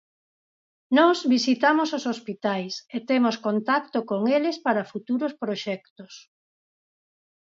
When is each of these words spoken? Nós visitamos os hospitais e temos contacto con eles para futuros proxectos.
Nós 0.97 1.17
visitamos 1.33 1.89
os 1.97 2.03
hospitais 2.11 2.73
e 2.95 2.97
temos 3.09 3.35
contacto 3.47 3.99
con 4.09 4.21
eles 4.37 4.57
para 4.65 4.87
futuros 4.93 5.33
proxectos. 5.43 6.13